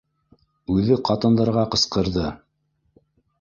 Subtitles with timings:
[0.75, 2.25] Үҙе ҡатындарға ҡысҡырҙы: